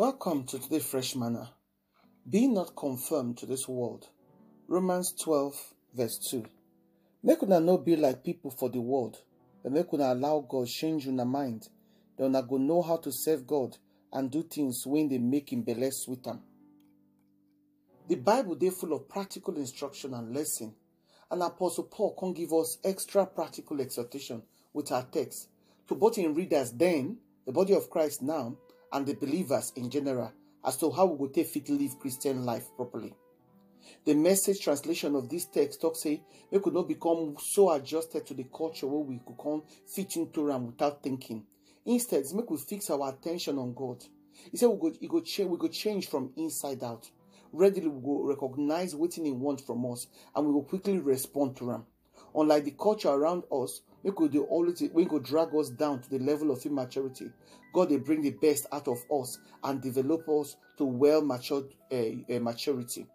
Welcome 0.00 0.44
to 0.44 0.58
today 0.58 0.78
fresh 0.78 1.14
manna. 1.14 1.50
Be 2.26 2.46
not 2.46 2.74
conformed 2.74 3.36
to 3.36 3.44
this 3.44 3.68
world. 3.68 4.08
Romans 4.66 5.12
12, 5.12 5.74
verse 5.94 6.16
2. 6.30 6.42
Make 7.22 7.42
una 7.42 7.60
no 7.60 7.76
be 7.76 7.96
like 7.96 8.24
people 8.24 8.50
for 8.50 8.70
the 8.70 8.80
world, 8.80 9.18
but 9.62 9.72
make 9.72 9.92
una 9.92 10.14
allow 10.14 10.40
God 10.40 10.68
change 10.68 11.06
una 11.06 11.26
mind. 11.26 11.68
Then 12.16 12.28
una 12.28 12.42
go 12.42 12.56
know 12.56 12.80
how 12.80 12.96
to 12.96 13.12
serve 13.12 13.46
God 13.46 13.76
and 14.10 14.30
do 14.30 14.42
things 14.42 14.86
when 14.86 15.10
they 15.10 15.18
make 15.18 15.52
him 15.52 15.60
belle 15.60 15.90
with 16.08 16.22
them. 16.22 16.40
The 18.08 18.14
Bible 18.14 18.54
dey 18.54 18.70
full 18.70 18.94
of 18.94 19.06
practical 19.06 19.58
instruction 19.58 20.14
and 20.14 20.34
lesson, 20.34 20.74
and 21.30 21.42
Apostle 21.42 21.84
Paul 21.84 22.14
can 22.18 22.32
give 22.32 22.54
us 22.54 22.78
extra 22.82 23.26
practical 23.26 23.78
exhortation 23.82 24.44
with 24.72 24.92
our 24.92 25.02
text 25.12 25.50
to 25.88 25.94
both 25.94 26.16
in 26.16 26.34
readers 26.34 26.72
then, 26.72 27.18
the 27.44 27.52
body 27.52 27.74
of 27.74 27.90
Christ 27.90 28.22
now, 28.22 28.56
and 28.92 29.06
the 29.06 29.14
believers 29.14 29.72
in 29.76 29.90
general 29.90 30.32
as 30.64 30.76
to 30.76 30.90
how 30.90 31.06
we 31.06 31.18
go 31.18 31.32
take 31.32 31.48
fit 31.48 31.66
to 31.66 31.72
live 31.72 31.98
Christian 31.98 32.44
life 32.44 32.66
properly. 32.76 33.14
The 34.04 34.14
message 34.14 34.60
translation 34.60 35.14
of 35.14 35.28
this 35.28 35.46
text 35.46 35.80
talks 35.80 36.02
say 36.02 36.22
we 36.50 36.60
could 36.60 36.74
not 36.74 36.88
become 36.88 37.36
so 37.38 37.70
adjusted 37.72 38.26
to 38.26 38.34
the 38.34 38.44
culture 38.44 38.86
where 38.86 39.00
we 39.00 39.20
could 39.26 39.38
come 39.42 39.62
fit 39.86 40.16
into 40.16 40.46
them 40.46 40.66
without 40.66 41.02
thinking. 41.02 41.44
Instead, 41.86 42.24
make 42.34 42.50
we 42.50 42.58
fix 42.58 42.90
our 42.90 43.08
attention 43.10 43.58
on 43.58 43.74
God. 43.74 44.04
He 44.50 44.56
said 44.56 44.68
we 44.68 44.90
go, 44.90 44.96
he 45.00 45.08
go 45.08 45.20
change, 45.20 45.48
we 45.50 45.58
go 45.58 45.68
change 45.68 46.08
from 46.08 46.32
inside 46.36 46.82
out. 46.82 47.10
Readily 47.52 47.88
we 47.88 48.00
go 48.00 48.22
recognize 48.22 48.94
what 48.94 49.14
he 49.14 49.30
want 49.32 49.60
from 49.60 49.84
us, 49.90 50.06
and 50.34 50.46
we 50.46 50.52
will 50.52 50.64
quickly 50.64 50.98
respond 50.98 51.56
to 51.56 51.70
him. 51.70 51.84
Unlike 52.34 52.64
the 52.64 52.70
culture 52.72 53.08
around 53.08 53.44
us, 53.52 53.82
we 54.02 54.12
could 54.12 54.32
do 54.32 54.44
always 54.44 54.82
we 54.92 55.04
could 55.06 55.24
drag 55.24 55.54
us 55.54 55.70
down 55.70 56.00
to 56.00 56.10
the 56.10 56.18
level 56.18 56.50
of 56.50 56.64
immaturity. 56.64 57.30
God 57.72 57.90
will 57.90 57.98
bring 57.98 58.22
the 58.22 58.30
best 58.30 58.66
out 58.72 58.88
of 58.88 58.98
us 59.12 59.38
and 59.62 59.80
develop 59.80 60.28
us 60.28 60.56
to 60.78 60.84
well 60.84 61.22
matured 61.22 61.74
uh, 61.92 61.96
uh, 61.96 62.38
maturity. 62.40 63.06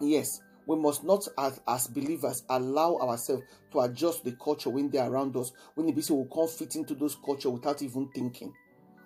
Yes, 0.00 0.40
we 0.66 0.76
must 0.76 1.04
not, 1.04 1.26
as, 1.38 1.60
as 1.66 1.86
believers, 1.86 2.44
allow 2.48 2.96
ourselves 2.96 3.42
to 3.72 3.80
adjust 3.80 4.24
the 4.24 4.32
culture 4.32 4.70
when 4.70 4.90
they're 4.90 5.10
around 5.10 5.36
us, 5.36 5.52
when 5.74 5.86
the 5.86 5.92
busy 5.92 6.12
will 6.12 6.26
come 6.26 6.48
fit 6.48 6.76
into 6.76 6.94
those 6.94 7.16
culture 7.16 7.50
without 7.50 7.82
even 7.82 8.08
thinking. 8.14 8.52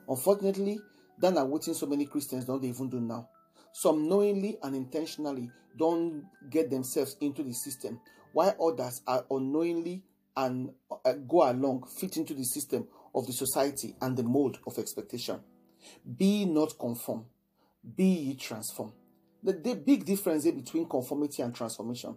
Unfortunately, 0.09 0.79
that 1.19 1.37
are 1.37 1.47
what 1.47 1.65
so 1.65 1.87
many 1.87 2.07
Christians 2.07 2.45
don't 2.45 2.65
even 2.65 2.89
do 2.89 3.01
now. 3.01 3.29
Some 3.73 4.09
knowingly 4.09 4.59
and 4.63 4.75
intentionally 4.75 5.51
don't 5.79 6.25
get 6.51 6.71
themselves 6.71 7.17
into 7.21 7.43
the 7.43 7.53
system, 7.53 8.01
while 8.37 8.55
others 8.61 9.01
are 9.07 9.25
unknowingly 9.31 10.03
and 10.37 10.69
uh, 10.91 11.15
go 11.27 11.51
along, 11.51 11.83
fit 11.99 12.19
into 12.19 12.35
the 12.35 12.45
system 12.45 12.87
of 13.15 13.27
the 13.27 13.33
society 13.33 13.97
and 14.03 14.15
the 14.15 14.23
mold 14.23 14.59
of 14.67 14.77
expectation. 14.77 15.41
Be 16.19 16.45
not 16.45 16.79
conform, 16.79 17.25
be 17.97 18.05
ye 18.05 18.35
transform. 18.35 18.93
The, 19.43 19.55
the 19.55 19.75
big 19.77 20.05
difference 20.05 20.45
between 20.45 20.87
conformity 20.87 21.41
and 21.41 21.55
transformation. 21.55 22.15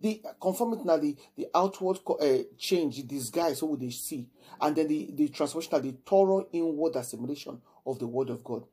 The 0.00 0.22
conformity 0.40 0.84
now 0.86 0.96
the, 0.96 1.14
the 1.36 1.48
outward 1.54 1.98
uh, 2.18 2.44
change, 2.56 2.96
the 2.96 3.02
disguise, 3.02 3.62
what 3.62 3.78
they 3.78 3.90
see, 3.90 4.26
and 4.58 4.74
then 4.74 4.88
the, 4.88 5.10
the 5.12 5.28
transformation 5.28 5.82
the 5.82 5.94
thorough 6.06 6.48
inward 6.50 6.96
assimilation 6.96 7.60
of 7.84 7.98
the 7.98 8.06
word 8.06 8.30
of 8.30 8.42
God. 8.42 8.64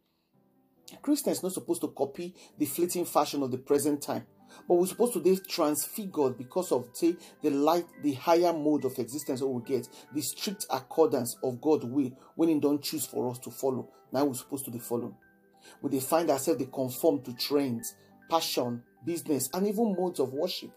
Christians 1.02 1.44
not 1.44 1.54
supposed 1.54 1.82
to 1.82 1.88
copy 1.90 2.34
the 2.58 2.66
fleeting 2.66 3.06
fashion 3.06 3.42
of 3.44 3.52
the 3.52 3.58
present 3.58 4.02
time, 4.02 4.26
but 4.68 4.76
we're 4.76 4.86
supposed 4.86 5.14
to 5.14 5.20
be 5.20 5.38
transfigured 5.38 6.38
because 6.38 6.72
of 6.72 6.90
say 6.94 7.16
the 7.42 7.50
light, 7.50 7.86
the 8.04 8.14
higher 8.14 8.54
mode 8.54 8.86
of 8.86 8.98
existence 9.00 9.40
that 9.40 9.48
we 9.48 9.64
get, 9.64 9.88
the 10.14 10.22
strict 10.22 10.66
accordance 10.70 11.38
of 11.44 11.60
God's 11.62 11.86
will 11.86 12.12
when 12.36 12.50
He 12.50 12.60
don't 12.60 12.84
choose 12.84 13.06
for 13.06 13.30
us 13.30 13.40
to 13.40 13.52
follow. 13.52 13.90
Now 14.12 14.26
we're 14.26 14.34
supposed 14.36 14.66
to 14.66 14.72
be 14.72 14.80
following. 14.80 15.16
We 15.82 15.90
they 15.90 16.00
find 16.00 16.30
ourselves 16.30 16.60
they 16.60 16.70
conform 16.72 17.24
to 17.24 17.34
trends, 17.34 17.96
passion, 18.30 18.84
business, 19.06 19.50
and 19.54 19.68
even 19.68 19.96
modes 19.98 20.20
of 20.20 20.34
worship. 20.34 20.72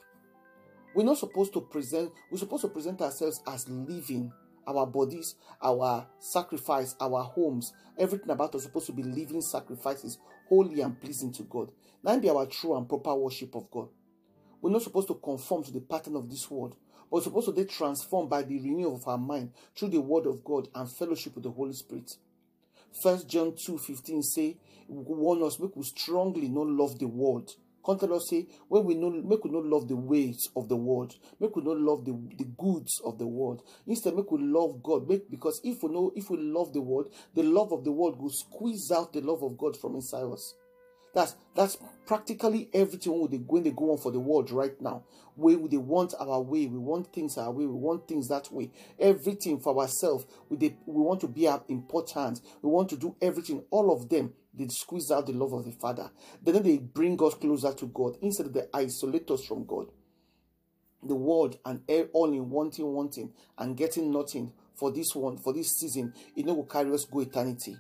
We're 0.95 1.05
not 1.05 1.19
supposed 1.19 1.53
to 1.53 1.61
present, 1.61 2.11
we're 2.31 2.39
supposed 2.39 2.63
to 2.63 2.69
present 2.69 3.01
ourselves 3.03 3.43
as 3.47 3.69
living 3.69 4.33
our 4.69 4.87
bodies, 4.87 5.35
our 5.63 6.07
sacrifice, 6.19 6.95
our 7.01 7.23
homes, 7.23 7.73
everything 7.99 8.31
about 8.31 8.55
us 8.55 8.65
supposed 8.65 8.87
to 8.87 8.93
be 8.93 9.03
living 9.03 9.41
sacrifices, 9.41 10.19
holy 10.49 10.81
and 10.81 11.01
pleasing 11.01 11.33
to 11.33 11.43
God. 11.45 11.71
That 12.05 12.21
be 12.21 12.31
our 12.31 12.47
true 12.47 12.77
and 12.77 12.89
proper 12.89 13.15
worship 13.15 13.55
of 13.55 13.71
God. 13.71 13.89
We're 14.61 14.71
not 14.71 14.83
supposed 14.83 15.09
to 15.09 15.15
conform 15.15 15.65
to 15.65 15.73
the 15.73 15.81
pattern 15.81 16.17
of 16.17 16.29
this 16.31 16.51
world, 16.51 16.77
but 17.11 17.17
we're 17.17 17.23
supposed 17.23 17.47
to 17.47 17.53
be 17.53 17.65
transformed 17.65 18.31
by 18.31 18.43
the 18.43 18.59
renewal 18.59 18.97
of 18.97 19.09
our 19.09 19.19
mind 19.19 19.53
through 19.77 19.89
the 19.91 20.01
word 20.01 20.27
of 20.27 20.45
God 20.45 20.69
and 20.75 20.91
fellowship 20.91 21.35
with 21.35 21.45
the 21.45 21.51
Holy 21.51 21.73
Spirit. 21.73 22.13
First 23.03 23.29
John 23.29 23.55
2 23.57 23.79
15 23.79 24.23
say, 24.23 24.57
warn 24.89 25.43
us, 25.43 25.61
make 25.61 25.77
we 25.77 25.85
strongly 25.85 26.49
not 26.49 26.67
love 26.67 26.99
the 26.99 27.07
world 27.07 27.55
Come 27.85 27.99
tell 27.99 28.15
us 28.15 28.29
say 28.29 28.47
when 28.69 28.85
we 28.85 28.95
know 28.95 29.11
make 29.11 29.45
we 29.45 29.51
not 29.51 29.65
love 29.65 29.89
the 29.89 29.97
ways 29.97 30.49
of 30.57 30.69
the 30.69 30.77
world, 30.77 31.15
make 31.41 31.55
we 31.57 31.63
not 31.63 31.79
love 31.79 32.05
the, 32.05 32.13
the 32.37 32.45
goods 32.45 33.01
of 33.05 33.19
the 33.19 33.27
world. 33.27 33.63
Instead, 33.87 34.17
make 34.17 34.31
we 34.31 34.43
love 34.43 34.83
God. 34.83 35.09
Make 35.09 35.31
because 35.31 35.61
if 35.65 35.83
we 35.83 35.91
know 35.91 36.13
if 36.15 36.31
we 36.31 36.37
love 36.39 36.73
the 36.73 36.81
world, 36.81 37.13
the 37.35 37.43
love 37.43 37.73
of 37.73 37.85
the 37.85 37.93
world 37.93 38.21
will 38.21 38.31
squeeze 38.31 38.91
out 38.91 39.13
the 39.13 39.21
love 39.21 39.43
of 39.43 39.57
God 39.57 39.77
from 39.77 39.95
inside 39.95 40.25
us. 40.25 40.55
That's 41.15 41.37
that's 41.55 41.79
practically 42.07 42.69
everything 42.73 43.19
when 43.21 43.31
they 43.31 43.39
when 43.39 43.63
they 43.63 43.71
go 43.71 43.93
on 43.93 43.99
for 43.99 44.13
the 44.13 44.21
world 44.21 44.51
right 44.51 44.81
now. 44.81 45.05
We 45.37 45.55
they 45.69 45.77
want 45.77 46.15
our 46.19 46.41
way, 46.41 46.67
we 46.67 46.79
want 46.79 47.13
things 47.13 47.39
our 47.39 47.51
way, 47.51 47.65
we 47.65 47.75
want 47.75 48.07
things 48.07 48.29
that 48.29 48.53
way. 48.53 48.71
Everything 48.99 49.59
for 49.61 49.79
ourselves. 49.79 50.27
We 50.49 50.57
they, 50.59 50.77
we 50.87 51.03
want 51.03 51.21
to 51.23 51.29
be 51.29 51.47
important. 51.69 52.41
We 52.63 52.71
want 52.71 52.91
to 52.91 52.97
do 52.97 53.17
everything. 53.23 53.65
All 53.71 53.93
of 53.93 54.09
them 54.09 54.35
they 54.59 54.69
squeeze 54.69 55.11
out 55.11 55.27
the 55.27 55.33
love 55.33 55.53
of 55.53 55.65
the 55.65 55.73
Father. 55.73 56.11
Then 56.43 56.63
they 56.63 56.79
bring 56.79 57.23
us 57.23 57.35
closer 57.35 57.73
to 57.73 57.87
God 57.87 58.17
instead 58.21 58.47
of 58.47 58.53
they 58.55 58.65
isolate 58.75 59.31
us 59.31 59.45
from 59.45 59.65
God. 59.65 59.87
The 61.03 61.15
world 61.15 61.59
and 61.65 61.83
all 62.13 62.33
in 62.33 62.51
wanting, 62.51 62.93
wanting, 62.93 63.33
and 63.57 63.77
getting 63.77 64.11
nothing 64.11 64.53
for 64.75 64.91
this 64.91 65.15
one, 65.15 65.39
for 65.39 65.53
this 65.53 65.79
season, 65.79 66.13
it 66.37 66.45
no 66.45 66.55
will 66.55 66.65
carry 66.65 66.93
us 66.93 67.05
go 67.05 67.21
eternity. 67.21 67.77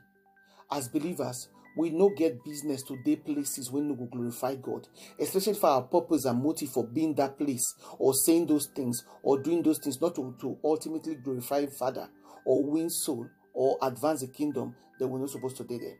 As 0.70 0.88
believers, 0.88 1.48
we 1.76 1.90
no 1.90 2.10
get 2.10 2.44
business 2.44 2.82
to 2.82 2.96
day 3.04 3.16
places 3.16 3.70
when 3.70 3.88
we 3.88 3.94
go 3.94 4.06
glorify 4.06 4.56
God, 4.56 4.88
especially 5.18 5.54
for 5.54 5.68
our 5.68 5.82
purpose 5.82 6.24
and 6.24 6.42
motive 6.42 6.70
for 6.70 6.84
being 6.84 7.14
that 7.14 7.38
place 7.38 7.74
or 7.98 8.14
saying 8.14 8.46
those 8.46 8.66
things 8.66 9.04
or 9.22 9.40
doing 9.40 9.62
those 9.62 9.78
things, 9.78 10.00
not 10.00 10.14
to, 10.16 10.34
to 10.40 10.58
ultimately 10.64 11.14
glorify 11.14 11.66
Father 11.66 12.08
or 12.44 12.64
win 12.64 12.90
soul 12.90 13.28
or 13.54 13.78
advance 13.82 14.20
the 14.20 14.28
kingdom, 14.28 14.74
then 14.98 15.08
we're 15.08 15.20
not 15.20 15.30
supposed 15.30 15.56
to 15.56 15.64
be 15.64 15.78
there. 15.78 15.96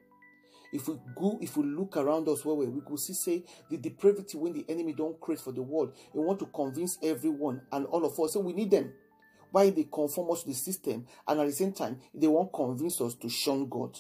If 0.73 0.89
we 0.89 0.97
go, 1.15 1.39
if 1.41 1.57
we 1.57 1.65
look 1.65 1.97
around 1.97 2.29
us 2.29 2.45
where 2.45 2.55
we, 2.55 2.81
could 2.83 2.99
see, 2.99 3.15
say, 3.15 3.45
the 3.71 3.79
depravity 3.79 4.37
when 4.37 4.53
the 4.53 4.67
enemy 4.69 4.93
don't 4.93 5.19
create 5.21 5.41
for 5.41 5.53
the 5.53 5.63
world, 5.63 5.95
they 6.13 6.21
want 6.21 6.39
to 6.41 6.47
convince 6.47 6.99
everyone 7.03 7.63
and 7.73 7.87
all 7.87 8.05
of 8.05 8.19
us. 8.21 8.35
So 8.35 8.41
we 8.41 8.53
need 8.53 8.71
them. 8.71 8.93
Why 9.51 9.71
they 9.71 9.85
conform 9.85 10.31
us 10.31 10.43
to 10.43 10.49
the 10.49 10.55
system, 10.55 11.07
and 11.27 11.41
at 11.41 11.47
the 11.47 11.53
same 11.53 11.73
time, 11.73 12.01
they 12.13 12.27
want 12.27 12.53
to 12.53 12.57
convince 12.57 13.01
us 13.01 13.15
to 13.15 13.31
shun 13.31 13.67
God. 13.69 13.97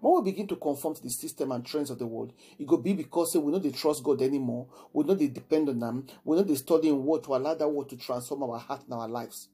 When 0.00 0.22
we 0.22 0.30
begin 0.30 0.46
to 0.48 0.56
conform 0.56 0.94
to 0.96 1.02
the 1.02 1.08
system 1.08 1.50
and 1.52 1.64
trends 1.64 1.90
of 1.90 1.98
the 1.98 2.06
world, 2.06 2.34
it 2.58 2.68
could 2.68 2.82
be 2.84 2.92
because 2.92 3.32
say, 3.32 3.38
we 3.38 3.50
know 3.50 3.58
they 3.58 3.70
trust 3.70 4.04
God 4.04 4.20
anymore, 4.20 4.66
we 4.92 5.04
know 5.04 5.14
they 5.14 5.28
depend 5.28 5.70
on 5.70 5.80
them, 5.80 6.06
we 6.22 6.36
know 6.36 6.42
they 6.42 6.54
study 6.56 6.88
in 6.88 7.02
word 7.02 7.24
to 7.24 7.34
allow 7.34 7.54
that 7.54 7.68
word 7.68 7.88
to 7.88 7.96
transform 7.96 8.42
our 8.42 8.58
heart 8.58 8.82
and 8.84 8.92
our 8.92 9.08
lives. 9.08 9.48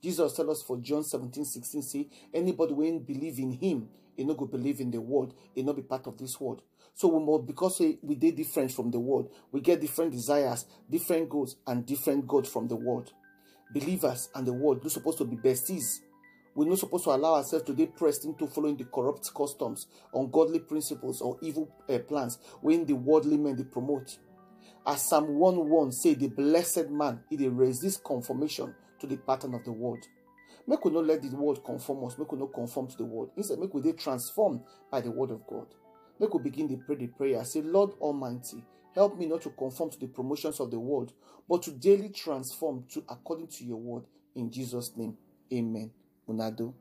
Jesus 0.00 0.34
tell 0.34 0.50
us 0.50 0.62
for 0.62 0.76
John 0.78 1.02
17, 1.02 1.44
16, 1.44 1.82
say, 1.82 2.08
anybody 2.32 2.72
when 2.72 3.00
believe 3.00 3.38
in 3.40 3.52
him, 3.52 3.88
he 4.18 4.24
not 4.24 4.36
go 4.36 4.46
believe 4.46 4.80
in 4.80 4.90
the 4.90 5.00
world, 5.00 5.32
he 5.54 5.62
not 5.62 5.76
be 5.76 5.82
part 5.82 6.08
of 6.08 6.18
this 6.18 6.40
world. 6.40 6.60
So 6.92 7.06
we 7.06 7.24
must, 7.24 7.46
because 7.46 7.80
we 8.02 8.16
did 8.16 8.34
different 8.34 8.72
from 8.72 8.90
the 8.90 8.98
world, 8.98 9.30
we 9.52 9.60
get 9.60 9.80
different 9.80 10.10
desires, 10.10 10.66
different 10.90 11.28
goals, 11.28 11.54
and 11.64 11.86
different 11.86 12.26
gods 12.26 12.50
from 12.50 12.66
the 12.66 12.74
world. 12.74 13.12
Believers 13.72 14.28
and 14.34 14.44
the 14.44 14.52
world 14.52 14.84
are 14.84 14.88
supposed 14.90 15.18
to 15.18 15.24
be 15.24 15.36
besties. 15.36 16.00
We're 16.56 16.68
not 16.68 16.80
supposed 16.80 17.04
to 17.04 17.10
allow 17.10 17.34
ourselves 17.34 17.64
to 17.66 17.72
be 17.72 17.86
pressed 17.86 18.24
into 18.24 18.48
following 18.48 18.76
the 18.76 18.86
corrupt 18.86 19.30
customs, 19.32 19.86
ungodly 20.12 20.58
principles, 20.58 21.20
or 21.20 21.38
evil 21.40 21.72
uh, 21.88 22.00
plans 22.00 22.40
when 22.60 22.84
the 22.84 22.94
worldly 22.94 23.36
men 23.36 23.54
they 23.54 23.62
promote. 23.62 24.18
As 24.84 25.08
Psalm 25.08 25.38
1 25.38 25.68
1 25.68 25.92
say, 25.92 26.14
the 26.14 26.26
blessed 26.26 26.90
man, 26.90 27.20
he 27.30 27.46
resist 27.46 28.02
conformation 28.02 28.74
to 28.98 29.06
the 29.06 29.18
pattern 29.18 29.54
of 29.54 29.64
the 29.64 29.70
world. 29.70 30.04
Make 30.68 30.84
we 30.84 30.90
not 30.90 31.06
let 31.06 31.22
the 31.22 31.34
world 31.34 31.64
conform 31.64 32.04
us, 32.04 32.18
make 32.18 32.30
we 32.30 32.38
not 32.38 32.52
conform 32.52 32.88
to 32.88 32.96
the 32.98 33.04
world. 33.06 33.30
Instead, 33.38 33.58
make 33.58 33.72
we 33.72 33.80
they 33.80 33.92
transform 33.92 34.60
by 34.90 35.00
the 35.00 35.10
word 35.10 35.30
of 35.30 35.46
God. 35.46 35.66
Make 36.20 36.34
we 36.34 36.42
begin 36.42 36.68
to 36.68 36.76
pray 36.76 36.96
the 36.96 37.06
prayer. 37.06 37.42
Say, 37.42 37.62
Lord 37.62 37.92
Almighty, 37.98 38.62
help 38.94 39.18
me 39.18 39.24
not 39.24 39.40
to 39.42 39.50
conform 39.50 39.88
to 39.92 39.98
the 39.98 40.08
promotions 40.08 40.60
of 40.60 40.70
the 40.70 40.78
world, 40.78 41.14
but 41.48 41.62
to 41.62 41.70
daily 41.70 42.10
transform 42.10 42.84
to 42.92 43.02
according 43.08 43.46
to 43.46 43.64
your 43.64 43.78
word. 43.78 44.04
In 44.34 44.50
Jesus' 44.50 44.94
name. 44.94 45.16
Amen. 45.50 45.90
Unado. 46.28 46.74